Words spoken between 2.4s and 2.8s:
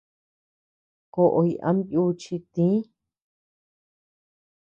tï.